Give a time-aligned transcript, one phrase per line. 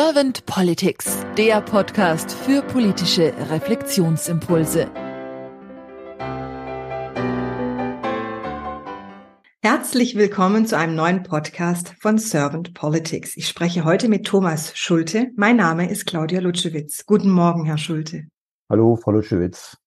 [0.00, 4.88] Servant Politics, der Podcast für politische Reflexionsimpulse.
[9.60, 13.36] Herzlich willkommen zu einem neuen Podcast von Servant Politics.
[13.36, 15.32] Ich spreche heute mit Thomas Schulte.
[15.34, 17.04] Mein Name ist Claudia Lutschewitz.
[17.04, 18.28] Guten Morgen, Herr Schulte.
[18.70, 19.78] Hallo, Frau Lutschewitz.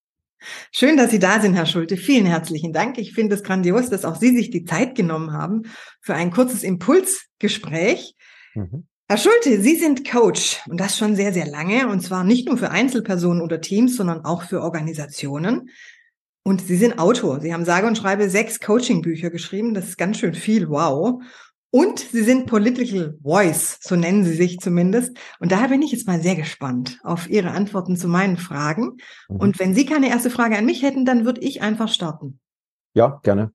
[0.74, 1.96] Schön, dass Sie da sind, Herr Schulte.
[1.96, 2.98] Vielen herzlichen Dank.
[2.98, 5.62] Ich finde es grandios, dass auch Sie sich die Zeit genommen haben
[6.02, 8.18] für ein kurzes Impulsgespräch.
[8.56, 8.90] Mhm.
[9.12, 12.56] Herr Schulte, Sie sind Coach und das schon sehr, sehr lange und zwar nicht nur
[12.56, 15.70] für Einzelpersonen oder Teams, sondern auch für Organisationen.
[16.44, 17.42] Und Sie sind Autor.
[17.42, 19.74] Sie haben sage und schreibe sechs Coaching-Bücher geschrieben.
[19.74, 20.70] Das ist ganz schön viel.
[20.70, 21.22] Wow.
[21.72, 25.18] Und Sie sind Political Voice, so nennen Sie sich zumindest.
[25.42, 28.96] Und daher bin ich jetzt mal sehr gespannt auf Ihre Antworten zu meinen Fragen.
[29.28, 29.36] Mhm.
[29.36, 32.40] Und wenn Sie keine erste Frage an mich hätten, dann würde ich einfach starten.
[32.94, 33.52] Ja, gerne.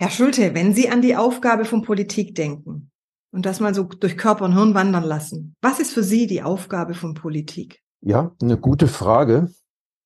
[0.00, 2.91] Herr Schulte, wenn Sie an die Aufgabe von Politik denken
[3.32, 6.42] und das mal so durch Körper und Hirn wandern lassen, was ist für Sie die
[6.42, 7.82] Aufgabe von Politik?
[8.00, 9.50] Ja, eine gute Frage.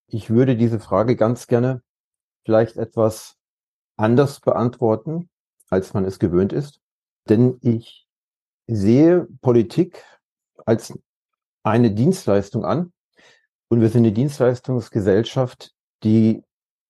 [0.08, 1.82] Ich würde diese Frage ganz gerne
[2.44, 3.36] vielleicht etwas
[3.96, 5.28] anders beantworten
[5.70, 6.80] als man es gewöhnt ist.
[7.28, 8.06] Denn ich
[8.66, 10.04] sehe Politik
[10.64, 10.96] als
[11.62, 12.92] eine Dienstleistung an.
[13.68, 16.44] Und wir sind eine Dienstleistungsgesellschaft, die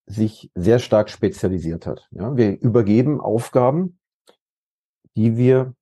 [0.06, 2.06] sich sehr stark spezialisiert hat.
[2.10, 3.98] Ja, wir übergeben Aufgaben,
[5.16, 5.74] die wir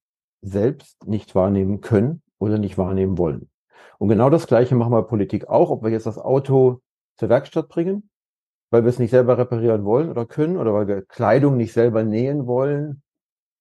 [0.45, 3.51] selbst nicht wahrnehmen können oder nicht wahrnehmen wollen.
[3.99, 6.81] Und genau das Gleiche machen wir Politik auch, ob wir jetzt das Auto
[7.17, 8.11] zur Werkstatt bringen
[8.75, 12.03] weil wir es nicht selber reparieren wollen oder können oder weil wir Kleidung nicht selber
[12.03, 13.03] nähen wollen,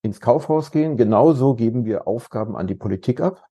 [0.02, 0.98] ins Kaufhaus gehen.
[0.98, 3.46] Genauso geben wir Aufgaben an die Politik ab.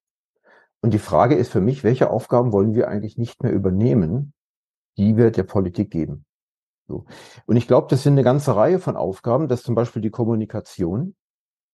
[0.81, 4.33] Und die Frage ist für mich, welche Aufgaben wollen wir eigentlich nicht mehr übernehmen,
[4.97, 6.25] die wir der Politik geben?
[6.89, 7.05] So.
[7.47, 11.15] Und ich glaube, das sind eine ganze Reihe von Aufgaben, dass zum Beispiel die Kommunikation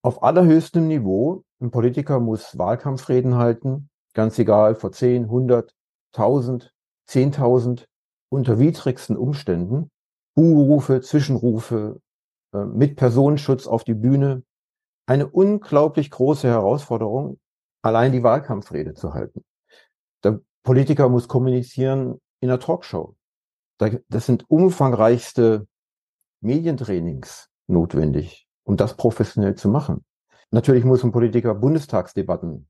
[0.03, 5.75] auf allerhöchstem Niveau, ein Politiker muss Wahlkampfreden halten, ganz egal, vor 10, 100,
[6.15, 6.73] 1000,
[7.09, 7.87] 10.000,
[8.31, 9.91] unter widrigsten Umständen
[10.35, 12.01] Buhrufe, Zwischenrufe,
[12.53, 14.45] äh, mit Personenschutz auf die Bühne.
[15.07, 17.39] Eine unglaublich große Herausforderung,
[17.83, 19.45] allein die Wahlkampfrede zu halten.
[20.23, 23.17] Der Politiker muss kommunizieren in einer Talkshow.
[23.79, 25.67] Das sind umfangreichste
[26.41, 30.05] Medientrainings notwendig, um das professionell zu machen.
[30.51, 32.69] Natürlich muss ein Politiker Bundestagsdebatten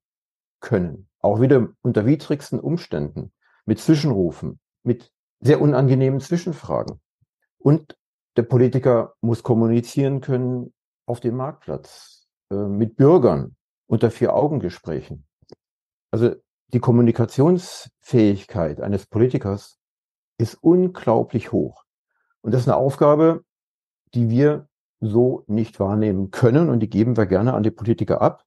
[0.60, 3.32] können, auch wieder unter widrigsten Umständen,
[3.66, 7.00] mit Zwischenrufen, mit sehr unangenehmen Zwischenfragen.
[7.58, 7.98] Und
[8.36, 10.72] der Politiker muss kommunizieren können
[11.04, 13.56] auf dem Marktplatz, äh, mit Bürgern,
[13.88, 15.26] unter Vier-Augen-Gesprächen.
[16.12, 16.36] Also
[16.68, 19.80] die Kommunikationsfähigkeit eines Politikers
[20.38, 21.82] ist unglaublich hoch.
[22.40, 23.42] Und das ist eine Aufgabe,
[24.14, 24.67] die wir
[25.00, 28.44] so nicht wahrnehmen können und die geben wir gerne an die Politiker ab.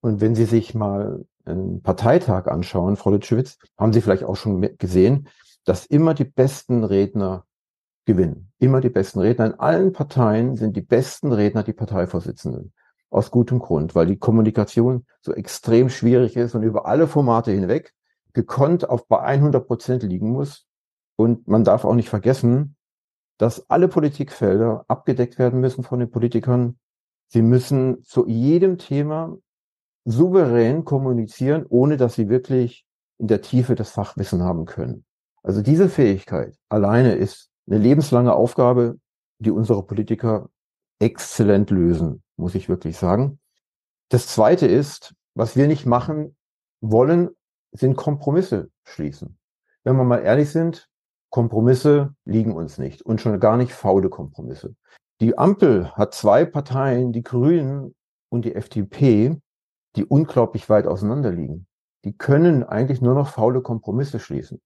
[0.00, 4.60] Und wenn Sie sich mal einen Parteitag anschauen, Frau Lütschewitz, haben Sie vielleicht auch schon
[4.78, 5.28] gesehen,
[5.64, 7.44] dass immer die besten Redner
[8.04, 8.52] gewinnen.
[8.58, 9.46] Immer die besten Redner.
[9.46, 12.72] In allen Parteien sind die besten Redner die Parteivorsitzenden.
[13.10, 17.92] Aus gutem Grund, weil die Kommunikation so extrem schwierig ist und über alle Formate hinweg
[18.32, 20.66] gekonnt auf bei 100 Prozent liegen muss.
[21.16, 22.75] Und man darf auch nicht vergessen,
[23.38, 26.78] dass alle Politikfelder abgedeckt werden müssen von den Politikern.
[27.28, 29.36] Sie müssen zu jedem Thema
[30.04, 32.86] souverän kommunizieren, ohne dass sie wirklich
[33.18, 35.04] in der Tiefe das Fachwissen haben können.
[35.42, 38.98] Also diese Fähigkeit alleine ist eine lebenslange Aufgabe,
[39.38, 40.48] die unsere Politiker
[40.98, 43.38] exzellent lösen, muss ich wirklich sagen.
[44.08, 46.36] Das Zweite ist, was wir nicht machen
[46.80, 47.30] wollen,
[47.72, 49.38] sind Kompromisse schließen.
[49.84, 50.88] Wenn wir mal ehrlich sind,
[51.36, 54.74] Kompromisse liegen uns nicht und schon gar nicht faule Kompromisse.
[55.20, 57.94] Die Ampel hat zwei Parteien, die Grünen
[58.30, 59.38] und die FDP,
[59.96, 61.66] die unglaublich weit auseinander liegen.
[62.06, 64.62] Die können eigentlich nur noch faule Kompromisse schließen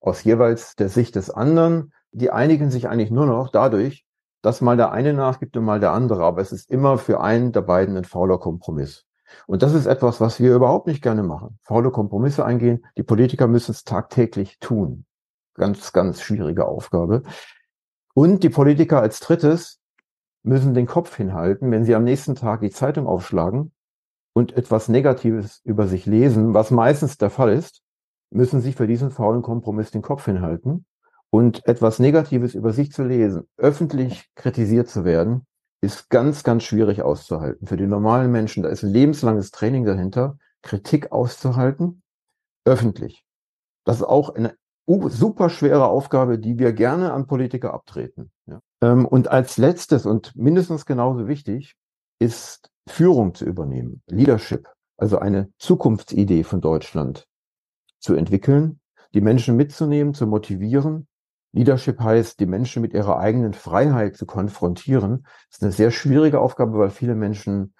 [0.00, 1.92] aus jeweils der Sicht des anderen.
[2.12, 4.06] Die einigen sich eigentlich nur noch dadurch,
[4.40, 6.24] dass mal der eine nachgibt und mal der andere.
[6.24, 9.04] Aber es ist immer für einen der beiden ein fauler Kompromiss.
[9.46, 11.58] Und das ist etwas, was wir überhaupt nicht gerne machen.
[11.60, 12.86] Faule Kompromisse eingehen.
[12.96, 15.04] Die Politiker müssen es tagtäglich tun.
[15.54, 17.22] Ganz, ganz schwierige Aufgabe.
[18.14, 19.80] Und die Politiker als drittes
[20.42, 23.72] müssen den Kopf hinhalten, wenn sie am nächsten Tag die Zeitung aufschlagen
[24.34, 27.82] und etwas Negatives über sich lesen, was meistens der Fall ist,
[28.30, 30.86] müssen sich für diesen faulen Kompromiss den Kopf hinhalten.
[31.30, 35.46] Und etwas Negatives über sich zu lesen, öffentlich kritisiert zu werden,
[35.80, 37.66] ist ganz, ganz schwierig auszuhalten.
[37.66, 42.02] Für die normalen Menschen, da ist ein lebenslanges Training dahinter, Kritik auszuhalten,
[42.64, 43.24] öffentlich.
[43.84, 44.54] Das ist auch eine
[44.86, 48.30] super schwere Aufgabe, die wir gerne an Politiker abtreten.
[48.46, 48.60] Ja.
[48.82, 51.76] Ähm, und als letztes und mindestens genauso wichtig
[52.18, 54.68] ist Führung zu übernehmen, Leadership.
[54.96, 57.26] also eine Zukunftsidee von Deutschland
[57.98, 58.80] zu entwickeln,
[59.14, 61.08] die Menschen mitzunehmen, zu motivieren.
[61.52, 65.22] Leadership heißt, die Menschen mit ihrer eigenen Freiheit zu konfrontieren.
[65.48, 67.74] Das ist eine sehr schwierige Aufgabe, weil viele Menschen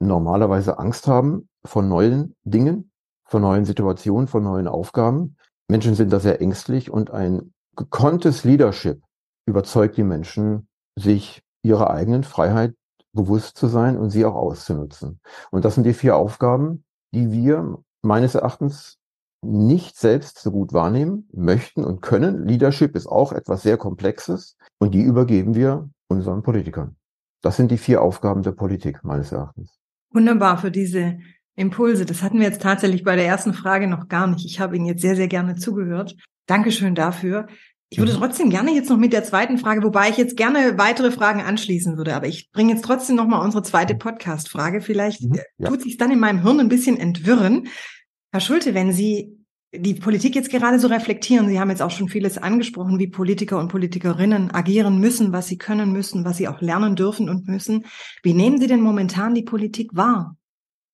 [0.00, 2.90] normalerweise Angst haben vor neuen Dingen,
[3.24, 5.36] vor neuen Situationen, vor neuen Aufgaben.
[5.68, 9.02] Menschen sind da sehr ängstlich und ein gekonntes Leadership
[9.46, 12.74] überzeugt die Menschen, sich ihrer eigenen Freiheit
[13.12, 15.20] bewusst zu sein und sie auch auszunutzen.
[15.50, 16.84] Und das sind die vier Aufgaben,
[17.14, 18.98] die wir meines Erachtens
[19.42, 22.46] nicht selbst so gut wahrnehmen, möchten und können.
[22.46, 26.96] Leadership ist auch etwas sehr Komplexes und die übergeben wir unseren Politikern.
[27.42, 29.78] Das sind die vier Aufgaben der Politik meines Erachtens.
[30.12, 31.18] Wunderbar für diese
[31.56, 32.04] Impulse.
[32.04, 34.44] Das hatten wir jetzt tatsächlich bei der ersten Frage noch gar nicht.
[34.44, 36.16] Ich habe Ihnen jetzt sehr, sehr gerne zugehört.
[36.46, 37.46] Dankeschön dafür.
[37.90, 38.16] Ich würde mhm.
[38.16, 41.96] trotzdem gerne jetzt noch mit der zweiten Frage, wobei ich jetzt gerne weitere Fragen anschließen
[41.96, 44.80] würde, aber ich bringe jetzt trotzdem noch mal unsere zweite Podcast-Frage.
[44.80, 45.68] Vielleicht mhm, ja.
[45.68, 47.68] tut sich dann in meinem Hirn ein bisschen entwirren.
[48.32, 49.38] Herr Schulte, wenn Sie
[49.72, 53.58] die Politik jetzt gerade so reflektieren, Sie haben jetzt auch schon vieles angesprochen, wie Politiker
[53.58, 57.84] und Politikerinnen agieren müssen, was sie können müssen, was sie auch lernen dürfen und müssen.
[58.22, 60.36] Wie nehmen Sie denn momentan die Politik wahr?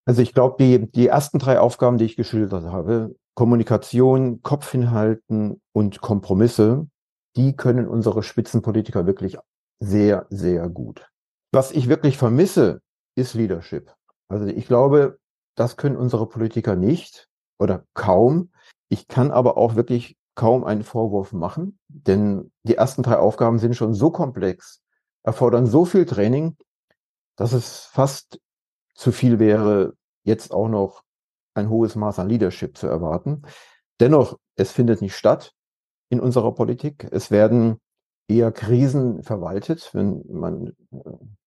[0.06, 5.60] Also ich glaube, die, die ersten drei Aufgaben, die ich geschildert habe, Kommunikation, Kopf hinhalten
[5.72, 6.88] und Kompromisse,
[7.36, 9.38] die können unsere Spitzenpolitiker wirklich
[9.78, 11.08] sehr, sehr gut.
[11.52, 12.80] Was ich wirklich vermisse,
[13.16, 13.92] ist Leadership.
[14.28, 15.18] Also ich glaube,
[15.56, 18.52] das können unsere Politiker nicht oder kaum.
[18.88, 23.76] Ich kann aber auch wirklich kaum einen Vorwurf machen, denn die ersten drei Aufgaben sind
[23.76, 24.80] schon so komplex,
[25.22, 26.56] erfordern so viel Training,
[27.36, 28.40] dass es fast
[29.00, 29.94] zu viel wäre,
[30.24, 31.02] jetzt auch noch
[31.54, 33.42] ein hohes Maß an Leadership zu erwarten.
[33.98, 35.54] Dennoch, es findet nicht statt
[36.10, 37.08] in unserer Politik.
[37.10, 37.80] Es werden
[38.28, 40.74] eher Krisen verwaltet, wenn man,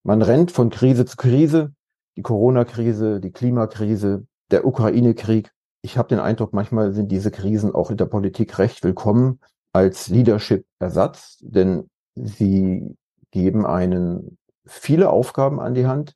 [0.02, 1.74] man rennt von Krise zu Krise,
[2.18, 5.52] die Corona-Krise, die Klimakrise, der Ukraine-Krieg.
[5.84, 9.40] Ich habe den Eindruck, manchmal sind diese Krisen auch in der Politik recht willkommen
[9.74, 12.96] als Leadership-Ersatz, denn sie
[13.30, 16.16] geben einen viele Aufgaben an die Hand,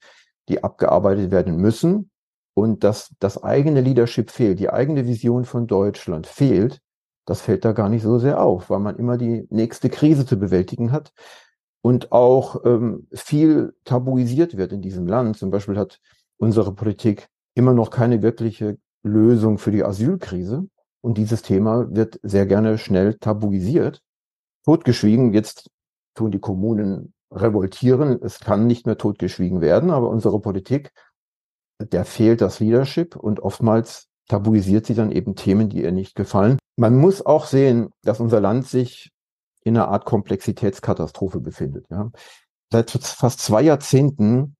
[0.49, 2.09] die abgearbeitet werden müssen
[2.53, 6.81] und dass das eigene Leadership fehlt, die eigene Vision von Deutschland fehlt,
[7.25, 10.39] das fällt da gar nicht so sehr auf, weil man immer die nächste Krise zu
[10.39, 11.11] bewältigen hat
[11.81, 15.37] und auch ähm, viel tabuisiert wird in diesem Land.
[15.37, 15.99] Zum Beispiel hat
[16.37, 20.67] unsere Politik immer noch keine wirkliche Lösung für die Asylkrise.
[21.01, 24.01] Und dieses Thema wird sehr gerne schnell tabuisiert,
[24.65, 25.33] totgeschwiegen.
[25.33, 25.69] Jetzt
[26.15, 28.19] tun die Kommunen revoltieren.
[28.21, 30.91] Es kann nicht mehr totgeschwiegen werden, aber unsere Politik
[31.79, 36.57] der fehlt das Leadership und oftmals tabuisiert sie dann eben Themen, die ihr nicht gefallen.
[36.75, 39.11] Man muss auch sehen, dass unser Land sich
[39.63, 41.85] in einer Art Komplexitätskatastrophe befindet.
[41.89, 42.11] Ja.
[42.71, 44.55] Seit fast zwei Jahrzehnten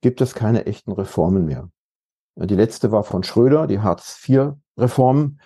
[0.00, 1.70] gibt es keine echten Reformen mehr.
[2.36, 5.38] Die letzte war von Schröder, die Hartz-IV-Reform.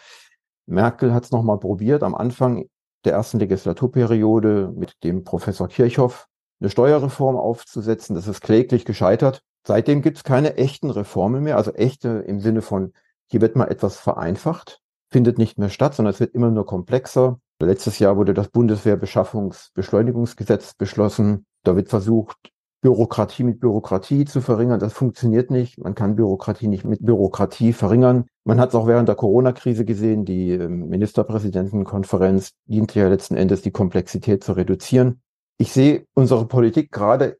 [0.67, 2.67] Merkel hat es nochmal probiert, am Anfang
[3.05, 6.29] der ersten Legislaturperiode mit dem Professor Kirchhoff
[6.65, 8.17] eine Steuerreform aufzusetzen.
[8.17, 9.43] Das ist kläglich gescheitert.
[9.67, 12.93] Seitdem gibt es keine echten Reformen mehr, also echte im Sinne von,
[13.27, 14.81] hier wird mal etwas vereinfacht,
[15.11, 17.39] findet nicht mehr statt, sondern es wird immer nur komplexer.
[17.61, 21.47] Letztes Jahr wurde das Bundeswehrbeschaffungsbeschleunigungsgesetz beschlossen.
[21.63, 22.37] Da wird versucht,
[22.83, 24.81] Bürokratie mit Bürokratie zu verringern.
[24.81, 25.79] Das funktioniert nicht.
[25.79, 28.27] Man kann Bürokratie nicht mit Bürokratie verringern.
[28.45, 30.27] Man hat es auch während der Corona-Krise gesehen.
[30.27, 35.23] Die ähm, Ministerpräsidentenkonferenz diente ja letzten Endes, die Komplexität zu reduzieren.
[35.59, 37.39] Ich sehe unsere Politik gerade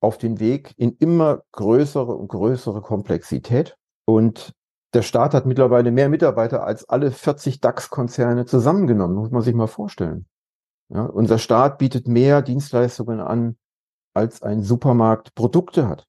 [0.00, 3.76] auf den Weg in immer größere und größere Komplexität.
[4.04, 4.52] Und
[4.92, 9.66] der Staat hat mittlerweile mehr Mitarbeiter als alle 40 DAX-Konzerne zusammengenommen, muss man sich mal
[9.66, 10.26] vorstellen.
[10.90, 13.56] Ja, unser Staat bietet mehr Dienstleistungen an,
[14.14, 16.06] als ein Supermarkt Produkte hat.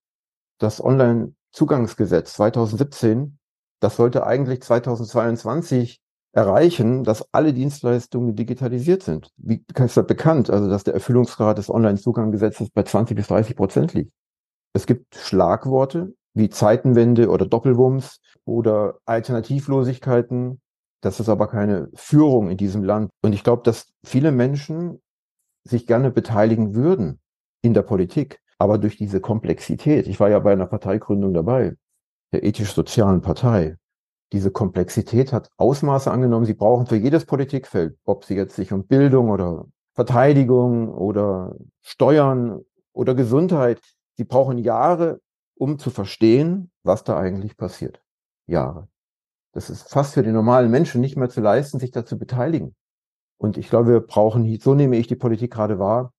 [0.59, 3.39] Das Online-Zugangsgesetz 2017,
[3.79, 6.01] das sollte eigentlich 2022
[6.35, 9.31] erreichen, dass alle Dienstleistungen digitalisiert sind.
[9.37, 10.49] Wie ist das bekannt?
[10.49, 14.11] Also, dass der Erfüllungsgrad des Online-Zuganggesetzes bei 20 bis 30 Prozent liegt.
[14.73, 20.59] Es gibt Schlagworte wie Zeitenwende oder Doppelwumms oder Alternativlosigkeiten.
[21.01, 23.09] Das ist aber keine Führung in diesem Land.
[23.21, 25.01] Und ich glaube, dass viele Menschen
[25.63, 27.21] sich gerne beteiligen würden
[27.61, 28.41] in der Politik.
[28.57, 31.75] Aber durch diese Komplexität, ich war ja bei einer Parteigründung dabei,
[32.33, 33.77] der ethisch-sozialen Partei,
[34.35, 36.45] diese Komplexität hat Ausmaße angenommen.
[36.45, 42.59] Sie brauchen für jedes Politikfeld, ob sie jetzt sich um Bildung oder Verteidigung oder Steuern
[42.91, 43.79] oder Gesundheit,
[44.17, 45.21] sie brauchen Jahre,
[45.57, 48.01] um zu verstehen, was da eigentlich passiert.
[48.45, 48.89] Jahre.
[49.53, 52.75] Das ist fast für den normalen Menschen nicht mehr zu leisten, sich da zu beteiligen.
[53.37, 56.13] Und ich glaube, wir brauchen, so nehme ich die Politik gerade wahr,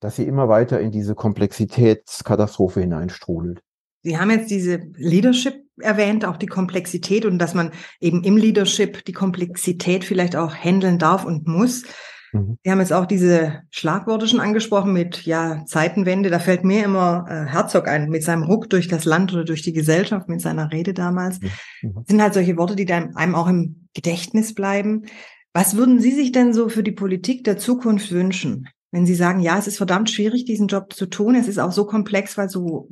[0.00, 3.60] dass sie immer weiter in diese Komplexitätskatastrophe hineinstrudelt.
[4.02, 9.04] Sie haben jetzt diese Leadership erwähnt, auch die Komplexität und dass man eben im Leadership
[9.04, 11.84] die Komplexität vielleicht auch handeln darf und muss.
[12.32, 12.58] Mhm.
[12.62, 16.30] Wir haben jetzt auch diese Schlagworte schon angesprochen mit ja Zeitenwende.
[16.30, 19.62] Da fällt mir immer äh, Herzog ein mit seinem Ruck durch das Land oder durch
[19.62, 21.40] die Gesellschaft mit seiner Rede damals.
[21.40, 21.48] Mhm.
[21.82, 21.94] mhm.
[21.94, 25.06] Das sind halt solche Worte, die dann einem auch im Gedächtnis bleiben.
[25.52, 28.68] Was würden Sie sich denn so für die Politik der Zukunft wünschen?
[28.92, 31.34] Wenn Sie sagen, ja, es ist verdammt schwierig, diesen Job zu tun.
[31.34, 32.88] Es ist auch so komplex, weil so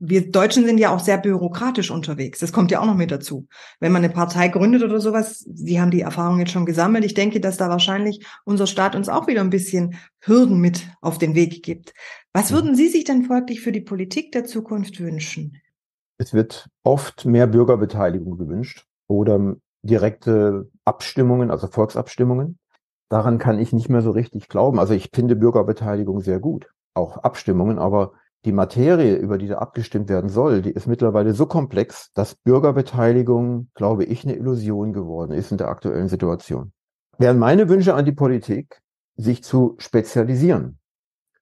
[0.00, 2.38] wir Deutschen sind ja auch sehr bürokratisch unterwegs.
[2.38, 3.46] Das kommt ja auch noch mit dazu.
[3.80, 7.04] Wenn man eine Partei gründet oder sowas, Sie haben die Erfahrung jetzt schon gesammelt.
[7.04, 11.18] Ich denke, dass da wahrscheinlich unser Staat uns auch wieder ein bisschen Hürden mit auf
[11.18, 11.92] den Weg gibt.
[12.32, 15.58] Was würden Sie sich denn folglich für die Politik der Zukunft wünschen?
[16.16, 22.58] Es wird oft mehr Bürgerbeteiligung gewünscht oder direkte Abstimmungen, also Volksabstimmungen.
[23.10, 24.78] Daran kann ich nicht mehr so richtig glauben.
[24.78, 28.12] Also ich finde Bürgerbeteiligung sehr gut, auch Abstimmungen, aber
[28.44, 33.68] die Materie, über die da abgestimmt werden soll, die ist mittlerweile so komplex, dass Bürgerbeteiligung,
[33.74, 36.72] glaube ich, eine Illusion geworden ist in der aktuellen Situation.
[37.18, 38.80] Wären meine Wünsche an die Politik,
[39.16, 40.78] sich zu spezialisieren.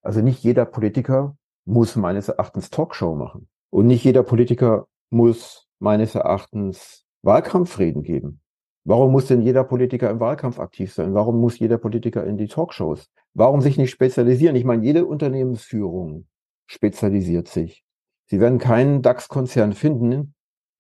[0.02, 3.48] Also nicht jeder Politiker muss meines Erachtens Talkshow machen.
[3.70, 8.40] Und nicht jeder Politiker muss meines Erachtens Wahlkampfreden geben.
[8.84, 11.14] Warum muss denn jeder Politiker im Wahlkampf aktiv sein?
[11.14, 13.10] Warum muss jeder Politiker in die Talkshows?
[13.34, 14.56] Warum sich nicht spezialisieren?
[14.56, 16.26] Ich meine, jede Unternehmensführung
[16.68, 17.82] spezialisiert sich.
[18.26, 20.34] Sie werden keinen DAX-Konzern finden,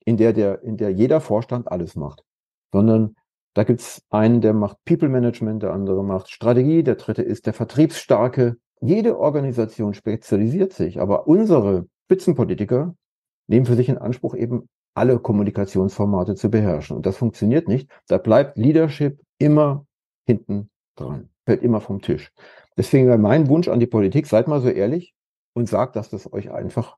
[0.04, 2.22] in der, der, in der jeder Vorstand alles macht,
[2.72, 3.16] sondern
[3.54, 7.54] da gibt's einen, der macht People Management, der andere macht Strategie, der dritte ist der
[7.54, 8.56] Vertriebsstarke.
[8.80, 12.94] Jede Organisation spezialisiert sich, aber unsere Spitzenpolitiker
[13.48, 16.96] nehmen für sich in Anspruch, eben alle Kommunikationsformate zu beherrschen.
[16.96, 17.90] Und das funktioniert nicht.
[18.06, 19.86] Da bleibt Leadership immer
[20.24, 22.30] hinten dran, fällt immer vom Tisch.
[22.76, 25.14] Deswegen mein Wunsch an die Politik, seid mal so ehrlich,
[25.58, 26.96] und sagt, dass das euch einfach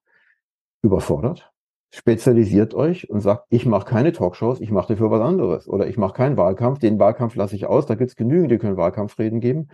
[0.82, 1.50] überfordert.
[1.92, 5.66] Spezialisiert euch und sagt, ich mache keine Talkshows, ich mache dafür was anderes.
[5.66, 8.58] Oder ich mache keinen Wahlkampf, den Wahlkampf lasse ich aus, da gibt es genügend, die
[8.58, 9.68] können Wahlkampfreden geben.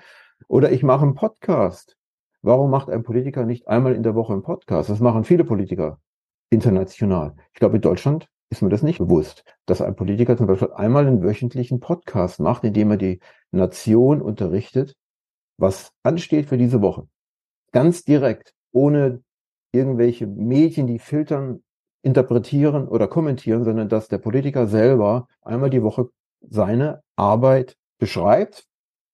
[0.49, 1.97] Oder ich mache einen Podcast.
[2.43, 4.89] Warum macht ein Politiker nicht einmal in der Woche einen Podcast?
[4.89, 5.99] Das machen viele Politiker
[6.49, 7.35] international.
[7.53, 11.07] Ich glaube, in Deutschland ist mir das nicht bewusst, dass ein Politiker zum Beispiel einmal
[11.07, 14.95] einen wöchentlichen Podcast macht, in dem er die Nation unterrichtet,
[15.59, 17.09] was ansteht für diese Woche.
[17.73, 19.23] Ganz direkt ohne
[19.73, 21.63] irgendwelche Medien, die filtern,
[22.03, 26.11] interpretieren oder kommentieren, sondern dass der Politiker selber einmal die Woche
[26.43, 28.67] seine Arbeit beschreibt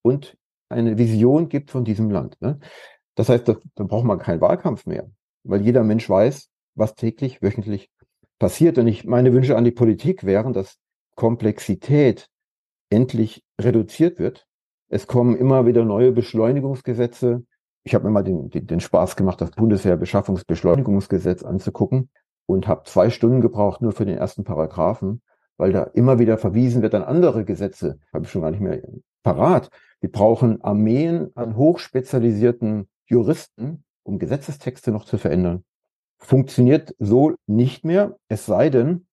[0.03, 0.37] und
[0.69, 2.39] eine Vision gibt von diesem Land.
[2.41, 2.59] Ne?
[3.15, 5.09] Das heißt, da, braucht man keinen Wahlkampf mehr,
[5.43, 7.89] weil jeder Mensch weiß, was täglich, wöchentlich
[8.39, 8.77] passiert.
[8.77, 10.77] Und ich meine Wünsche an die Politik wären, dass
[11.15, 12.27] Komplexität
[12.89, 14.45] endlich reduziert wird.
[14.89, 17.45] Es kommen immer wieder neue Beschleunigungsgesetze,
[17.83, 22.09] ich habe mir mal den, den, den Spaß gemacht, das Bundeswehr-Beschaffungsbeschleunigungsgesetz anzugucken
[22.45, 25.21] und habe zwei Stunden gebraucht nur für den ersten Paragraphen,
[25.57, 27.99] weil da immer wieder verwiesen wird an andere Gesetze.
[28.13, 28.81] Habe ich schon gar nicht mehr
[29.23, 29.69] parat.
[29.99, 35.63] Wir brauchen Armeen an hochspezialisierten Juristen, um Gesetzestexte noch zu verändern.
[36.17, 39.07] Funktioniert so nicht mehr, es sei denn,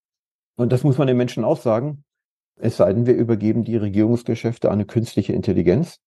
[0.56, 2.04] und das muss man den Menschen auch sagen,
[2.56, 5.98] es sei denn, wir übergeben die Regierungsgeschäfte an eine künstliche Intelligenz.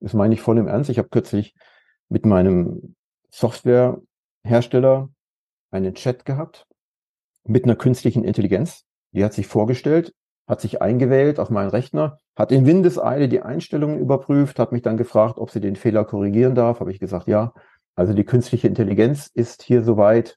[0.00, 0.88] Das meine ich voll im Ernst.
[0.90, 1.54] Ich habe kürzlich
[2.10, 2.94] mit meinem
[3.30, 5.08] Softwarehersteller
[5.70, 6.66] einen Chat gehabt
[7.44, 8.84] mit einer künstlichen Intelligenz.
[9.12, 10.12] Die hat sich vorgestellt,
[10.46, 14.96] hat sich eingewählt auf meinen Rechner, hat in Windeseile die Einstellungen überprüft, hat mich dann
[14.96, 16.80] gefragt, ob sie den Fehler korrigieren darf.
[16.80, 17.54] Habe ich gesagt, ja.
[17.94, 20.36] Also die künstliche Intelligenz ist hier soweit,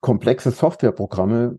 [0.00, 1.58] komplexe Softwareprogramme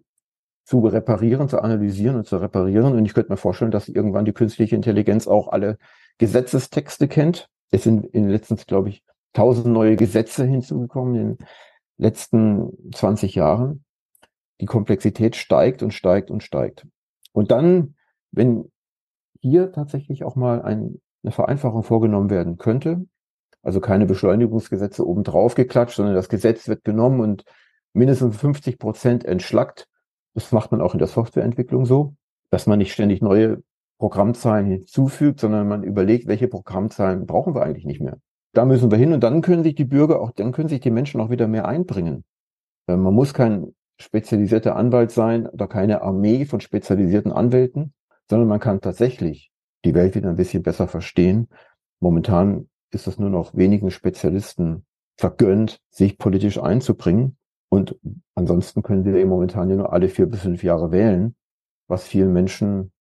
[0.66, 2.94] zu reparieren, zu analysieren und zu reparieren.
[2.94, 5.78] Und ich könnte mir vorstellen, dass irgendwann die künstliche Intelligenz auch alle
[6.18, 7.48] Gesetzestexte kennt.
[7.72, 9.04] Es sind in den letzten, glaube ich,
[9.36, 11.48] tausend neue Gesetze hinzugekommen in den
[11.98, 13.84] letzten 20 Jahren.
[14.62, 16.88] Die Komplexität steigt und steigt und steigt.
[17.34, 17.96] Und dann,
[18.32, 18.72] wenn
[19.42, 23.06] hier tatsächlich auch mal ein, eine Vereinfachung vorgenommen werden könnte,
[23.62, 27.44] also keine Beschleunigungsgesetze obendrauf geklatscht, sondern das Gesetz wird genommen und
[27.94, 29.88] mindestens 50 Prozent entschlackt.
[30.34, 32.15] Das macht man auch in der Softwareentwicklung so,
[32.50, 33.62] dass man nicht ständig neue
[33.98, 38.20] Programmzahlen hinzufügt, sondern man überlegt, welche Programmzahlen brauchen wir eigentlich nicht mehr
[38.58, 40.92] da müssen wir hin und dann können sich die Bürger auch, dann können sich die
[40.92, 42.24] Menschen auch wieder mehr einbringen.
[42.88, 47.94] Man muss kein spezialisierter Anwalt sein oder keine Armee von spezialisierten Anwälten,
[48.30, 49.52] sondern man kann tatsächlich
[49.84, 51.48] die Welt wieder ein bisschen besser verstehen.
[52.00, 54.86] Momentan ist es nur noch wenigen Spezialisten
[55.18, 57.38] vergönnt, sich politisch einzubringen.
[57.70, 57.98] Und
[58.36, 61.36] ansonsten können wir eben momentan ja nur alle vier bis fünf Jahre wählen,
[61.88, 62.92] was vielen Menschen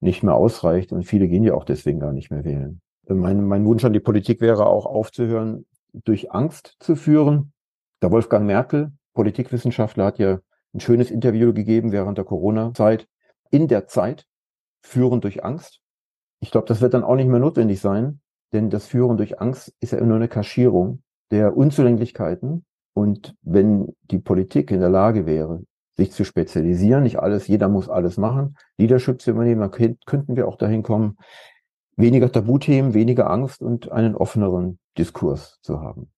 [0.00, 0.92] nicht mehr ausreicht.
[0.92, 2.80] Und viele gehen ja auch deswegen gar nicht mehr wählen.
[3.08, 7.52] Mein, mein Wunsch an die Politik wäre auch aufzuhören, durch Angst zu führen.
[8.02, 10.40] Der Wolfgang Merkel, Politikwissenschaftler, hat ja
[10.74, 13.06] ein schönes Interview gegeben während der Corona-Zeit.
[13.50, 14.26] In der Zeit
[14.82, 15.80] führen durch Angst.
[16.40, 18.20] Ich glaube, das wird dann auch nicht mehr notwendig sein,
[18.52, 22.64] denn das Führen durch Angst ist ja nur eine Kaschierung der Unzulänglichkeiten.
[22.92, 25.62] Und wenn die Politik in der Lage wäre,
[25.96, 30.48] sich zu spezialisieren, nicht alles, jeder muss alles machen, Leadership zu übernehmen, dann könnten wir
[30.48, 31.16] auch dahin kommen,
[31.96, 36.10] weniger Tabuthemen, weniger Angst und einen offeneren Diskurs zu haben.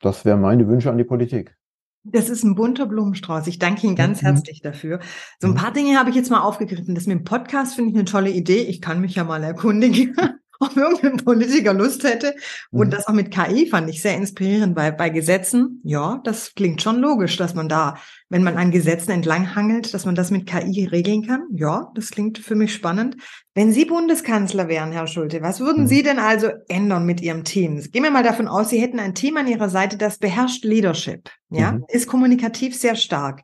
[0.00, 1.56] Das wären meine Wünsche an die Politik.
[2.04, 3.46] Das ist ein bunter Blumenstrauß.
[3.46, 4.26] Ich danke Ihnen ganz mhm.
[4.26, 5.00] herzlich dafür.
[5.40, 5.56] So ein mhm.
[5.56, 6.94] paar Dinge habe ich jetzt mal aufgegriffen.
[6.94, 8.62] Das mit dem Podcast finde ich eine tolle Idee.
[8.62, 10.14] Ich kann mich ja mal erkundigen.
[10.60, 12.34] ob irgendein Politiker Lust hätte.
[12.70, 12.90] Und mhm.
[12.90, 14.74] das auch mit KI fand ich sehr inspirierend.
[14.74, 17.96] Bei, bei Gesetzen, ja, das klingt schon logisch, dass man da,
[18.28, 21.44] wenn man an Gesetzen entlanghangelt, dass man das mit KI regeln kann.
[21.52, 23.16] Ja, das klingt für mich spannend.
[23.54, 25.88] Wenn Sie Bundeskanzler wären, Herr Schulte, was würden mhm.
[25.88, 27.80] Sie denn also ändern mit Ihrem Team?
[27.92, 31.30] Gehen wir mal davon aus, Sie hätten ein Team an Ihrer Seite, das beherrscht Leadership.
[31.50, 31.84] Ja, mhm.
[31.88, 33.42] ist kommunikativ sehr stark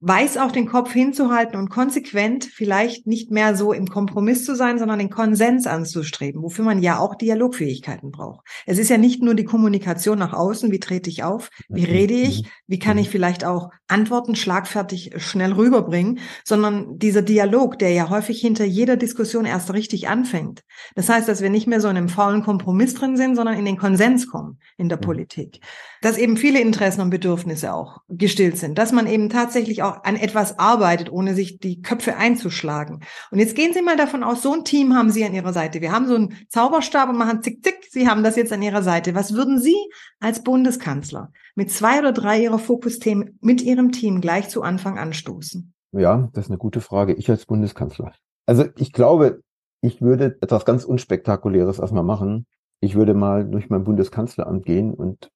[0.00, 4.78] weiß auch den Kopf hinzuhalten und konsequent vielleicht nicht mehr so im Kompromiss zu sein,
[4.78, 8.46] sondern den Konsens anzustreben, wofür man ja auch Dialogfähigkeiten braucht.
[8.64, 12.14] Es ist ja nicht nur die Kommunikation nach außen, wie trete ich auf, wie rede
[12.14, 18.08] ich, wie kann ich vielleicht auch Antworten schlagfertig schnell rüberbringen, sondern dieser Dialog, der ja
[18.08, 20.62] häufig hinter jeder Diskussion erst richtig anfängt.
[20.94, 23.66] Das heißt, dass wir nicht mehr so in einem faulen Kompromiss drin sind, sondern in
[23.66, 25.60] den Konsens kommen in der Politik.
[26.02, 30.16] Dass eben viele Interessen und Bedürfnisse auch gestillt sind, dass man eben tatsächlich auch an
[30.16, 33.00] etwas arbeitet, ohne sich die Köpfe einzuschlagen.
[33.30, 35.80] Und jetzt gehen Sie mal davon aus, so ein Team haben Sie an Ihrer Seite.
[35.80, 37.86] Wir haben so einen Zauberstab und machen zick, zick.
[37.90, 39.14] Sie haben das jetzt an Ihrer Seite.
[39.14, 39.76] Was würden Sie
[40.20, 45.72] als Bundeskanzler mit zwei oder drei Ihrer Fokusthemen mit Ihrem Team gleich zu Anfang anstoßen?
[45.92, 47.14] Ja, das ist eine gute Frage.
[47.14, 48.12] Ich als Bundeskanzler.
[48.46, 49.42] Also ich glaube,
[49.82, 52.46] ich würde etwas ganz Unspektakuläres erstmal machen.
[52.80, 55.30] Ich würde mal durch mein Bundeskanzleramt gehen und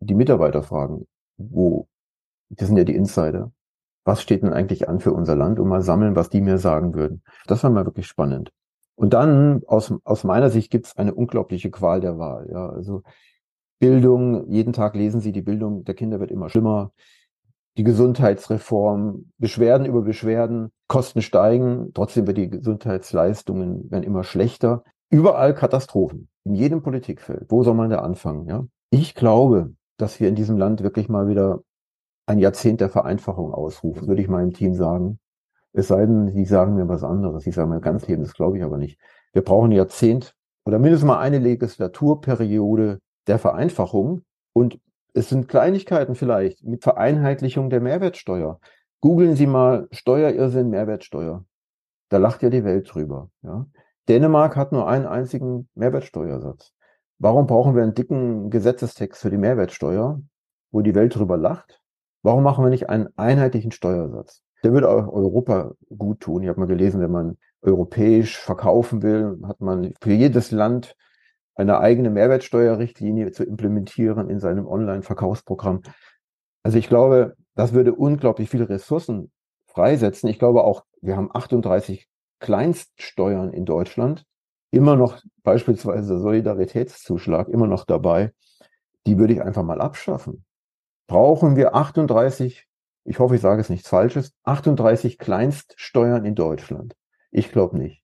[0.00, 1.88] die Mitarbeiter fragen, wo,
[2.48, 3.52] das sind ja die Insider,
[4.04, 6.94] was steht denn eigentlich an für unser Land und mal sammeln, was die mir sagen
[6.94, 7.22] würden.
[7.46, 8.52] Das war mal wirklich spannend.
[8.94, 12.48] Und dann, aus, aus meiner Sicht, gibt es eine unglaubliche Qual der Wahl.
[12.50, 13.02] Ja, also
[13.78, 16.92] Bildung, jeden Tag lesen Sie, die Bildung der Kinder wird immer schlimmer.
[17.76, 24.82] Die Gesundheitsreform, Beschwerden über Beschwerden, Kosten steigen, trotzdem wird die Gesundheitsleistungen werden immer schlechter.
[25.10, 27.46] Überall Katastrophen, in jedem Politikfeld.
[27.50, 28.48] Wo soll man da anfangen?
[28.48, 28.66] Ja?
[28.88, 31.60] Ich glaube, dass wir in diesem Land wirklich mal wieder
[32.26, 35.18] ein Jahrzehnt der Vereinfachung ausrufen, würde ich meinem Team sagen.
[35.72, 37.44] Es sei denn, sie sagen mir was anderes.
[37.44, 38.98] Sie sagen mir ganz Leben, das glaube ich aber nicht.
[39.32, 44.22] Wir brauchen ein Jahrzehnt oder mindestens mal eine Legislaturperiode der Vereinfachung.
[44.52, 44.80] Und
[45.12, 48.58] es sind Kleinigkeiten vielleicht mit Vereinheitlichung der Mehrwertsteuer.
[49.00, 51.44] Googeln Sie mal Steuerirrsinn, Mehrwertsteuer.
[52.08, 53.30] Da lacht ja die Welt drüber.
[53.42, 53.66] Ja?
[54.08, 56.72] Dänemark hat nur einen einzigen Mehrwertsteuersatz.
[57.18, 60.20] Warum brauchen wir einen dicken Gesetzestext für die Mehrwertsteuer,
[60.70, 61.80] wo die Welt drüber lacht?
[62.22, 64.42] Warum machen wir nicht einen einheitlichen Steuersatz?
[64.62, 66.42] Der würde auch Europa gut tun.
[66.42, 70.94] Ich habe mal gelesen, wenn man europäisch verkaufen will, hat man für jedes Land
[71.54, 75.82] eine eigene Mehrwertsteuerrichtlinie zu implementieren in seinem Online-Verkaufsprogramm.
[76.62, 79.30] Also ich glaube, das würde unglaublich viele Ressourcen
[79.66, 80.28] freisetzen.
[80.28, 82.08] Ich glaube auch, wir haben 38
[82.40, 84.26] Kleinststeuern in Deutschland,
[84.70, 88.32] immer noch beispielsweise Solidaritätszuschlag, immer noch dabei.
[89.06, 90.44] Die würde ich einfach mal abschaffen
[91.06, 92.66] brauchen wir 38,
[93.04, 96.96] ich hoffe, ich sage es nichts Falsches, 38 Kleinststeuern in Deutschland.
[97.30, 98.02] Ich glaube nicht.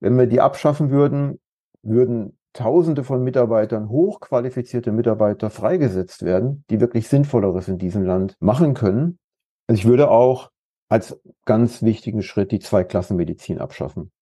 [0.00, 1.40] Wenn wir die abschaffen würden,
[1.82, 8.74] würden Tausende von Mitarbeitern, hochqualifizierte Mitarbeiter freigesetzt werden, die wirklich Sinnvolleres in diesem Land machen
[8.74, 9.18] können.
[9.66, 10.50] Also ich würde auch
[10.90, 14.12] als ganz wichtigen Schritt die Zweiklassenmedizin abschaffen.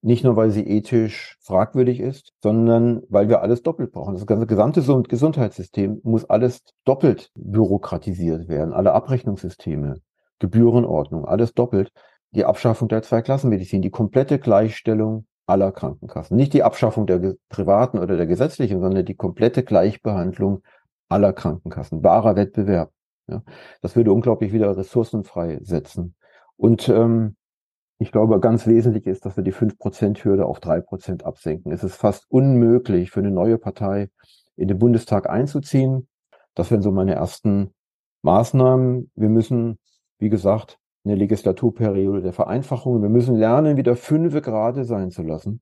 [0.00, 4.14] Nicht nur, weil sie ethisch fragwürdig ist, sondern weil wir alles doppelt brauchen.
[4.14, 8.72] Das ganze gesamte Gesundheitssystem muss alles doppelt bürokratisiert werden.
[8.72, 10.00] Alle Abrechnungssysteme,
[10.38, 11.90] Gebührenordnung, alles doppelt.
[12.30, 16.36] Die Abschaffung der Zweiklassenmedizin, die komplette Gleichstellung aller Krankenkassen.
[16.36, 20.62] Nicht die Abschaffung der privaten oder der gesetzlichen, sondern die komplette Gleichbehandlung
[21.08, 22.04] aller Krankenkassen.
[22.04, 22.92] Wahrer Wettbewerb.
[23.26, 23.42] Ja,
[23.82, 26.14] das würde unglaublich wieder Ressourcen freisetzen.
[26.56, 27.36] Und ähm,
[27.98, 31.72] ich glaube, ganz wesentlich ist, dass wir die 5%-Hürde auf 3% absenken.
[31.72, 34.08] Es ist fast unmöglich für eine neue Partei
[34.56, 36.08] in den Bundestag einzuziehen.
[36.54, 37.74] Das wären so meine ersten
[38.22, 39.10] Maßnahmen.
[39.16, 39.78] Wir müssen,
[40.20, 43.02] wie gesagt, eine Legislaturperiode der Vereinfachung.
[43.02, 45.60] Wir müssen lernen, wieder fünfe gerade sein zu lassen.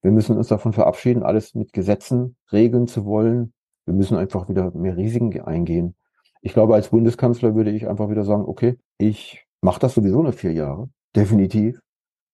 [0.00, 3.52] Wir müssen uns davon verabschieden, alles mit Gesetzen regeln zu wollen.
[3.84, 5.94] Wir müssen einfach wieder mehr Risiken eingehen.
[6.40, 10.32] Ich glaube, als Bundeskanzler würde ich einfach wieder sagen, okay, ich mache das sowieso nur
[10.32, 11.80] vier Jahre definitiv.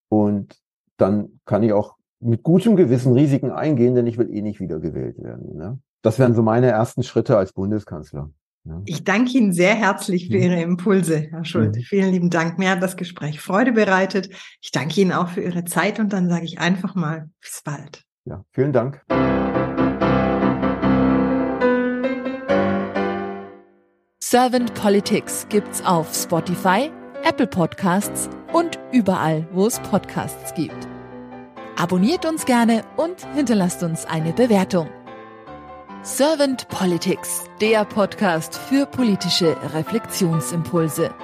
[0.09, 0.59] Und
[0.97, 5.23] dann kann ich auch mit gutem Gewissen Risiken eingehen, denn ich will eh nicht wiedergewählt
[5.23, 5.57] werden.
[5.57, 5.79] Ne?
[6.03, 8.31] Das wären so meine ersten Schritte als Bundeskanzler.
[8.65, 8.81] Ja.
[8.85, 10.37] Ich danke Ihnen sehr herzlich für.
[10.37, 11.81] Ihre Impulse, Herr Schulte.
[11.81, 11.85] Mhm.
[11.85, 12.59] Vielen lieben Dank.
[12.59, 14.29] Mir hat das Gespräch Freude bereitet.
[14.61, 18.05] Ich danke Ihnen auch für Ihre Zeit und dann sage ich einfach mal bis bald.
[18.25, 19.03] Ja, vielen Dank.
[24.21, 26.91] Servant Politics gibt's auf Spotify,
[27.25, 30.89] Apple Podcasts und überall, wo es Podcasts gibt.
[31.77, 34.89] Abonniert uns gerne und hinterlasst uns eine Bewertung.
[36.03, 41.15] Servant Politics, der Podcast für politische Reflexionsimpulse.